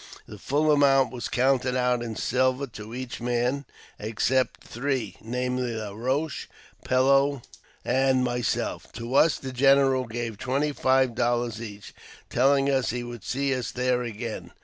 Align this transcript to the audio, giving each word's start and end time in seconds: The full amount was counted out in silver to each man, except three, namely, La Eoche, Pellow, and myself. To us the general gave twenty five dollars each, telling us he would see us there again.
The 0.27 0.39
full 0.39 0.71
amount 0.71 1.11
was 1.11 1.27
counted 1.29 1.75
out 1.75 2.01
in 2.01 2.15
silver 2.15 2.65
to 2.65 2.95
each 2.95 3.21
man, 3.21 3.65
except 3.99 4.63
three, 4.63 5.15
namely, 5.23 5.73
La 5.75 5.91
Eoche, 5.91 6.47
Pellow, 6.83 7.43
and 7.85 8.23
myself. 8.23 8.91
To 8.93 9.13
us 9.13 9.37
the 9.37 9.51
general 9.51 10.07
gave 10.07 10.39
twenty 10.39 10.71
five 10.71 11.13
dollars 11.13 11.61
each, 11.61 11.93
telling 12.31 12.67
us 12.67 12.89
he 12.89 13.03
would 13.03 13.23
see 13.23 13.53
us 13.53 13.69
there 13.69 14.01
again. 14.01 14.51